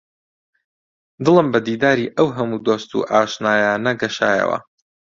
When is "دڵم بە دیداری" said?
1.23-2.13